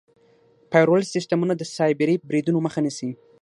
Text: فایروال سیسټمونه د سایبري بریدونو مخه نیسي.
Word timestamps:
فایروال 0.71 1.03
سیسټمونه 1.13 1.53
د 1.57 1.63
سایبري 1.75 2.15
بریدونو 2.29 2.59
مخه 2.65 2.79
نیسي. 2.85 3.09